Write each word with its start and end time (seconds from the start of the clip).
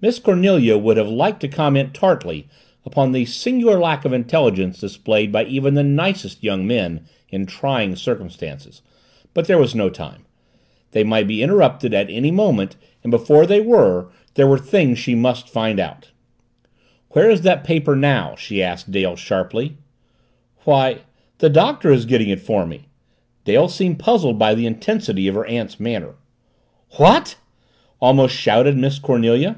Miss 0.00 0.20
Cornelia 0.20 0.78
would 0.78 0.96
have 0.96 1.08
liked 1.08 1.40
to 1.40 1.48
comment 1.48 1.92
tartly 1.92 2.46
upon 2.86 3.10
the 3.10 3.24
singular 3.24 3.80
lack 3.80 4.04
of 4.04 4.12
intelligence 4.12 4.78
displayed 4.78 5.32
by 5.32 5.42
even 5.46 5.74
the 5.74 5.82
nicest 5.82 6.40
young 6.44 6.64
men 6.68 7.00
in 7.30 7.46
trying 7.46 7.96
circumstances. 7.96 8.80
But 9.34 9.48
there 9.48 9.58
was 9.58 9.74
no 9.74 9.90
time. 9.90 10.24
They 10.92 11.02
might 11.02 11.26
be 11.26 11.42
interrupted 11.42 11.94
at 11.94 12.08
any 12.10 12.30
moment 12.30 12.76
and 13.02 13.10
before 13.10 13.44
they 13.44 13.60
were, 13.60 14.06
there 14.34 14.46
were 14.46 14.56
things 14.56 15.00
she 15.00 15.16
must 15.16 15.48
find 15.48 15.80
out. 15.80 16.12
"Where 17.08 17.28
is 17.28 17.40
that 17.42 17.64
paper, 17.64 17.96
now?" 17.96 18.36
she 18.36 18.62
asked 18.62 18.92
Dale 18.92 19.16
sharply; 19.16 19.78
"Why 20.62 20.98
the 21.38 21.50
Doctor 21.50 21.90
is 21.90 22.06
getting 22.06 22.28
it 22.28 22.38
for 22.38 22.66
me." 22.68 22.82
Dale 23.44 23.66
seemed 23.68 23.98
puzzled 23.98 24.38
by 24.38 24.54
the 24.54 24.64
intensity 24.64 25.26
of 25.26 25.34
her 25.34 25.46
aunt's 25.46 25.80
manner. 25.80 26.14
"What?" 26.98 27.34
almost 28.00 28.36
shouted 28.36 28.76
Miss 28.76 29.00
Cornelia. 29.00 29.56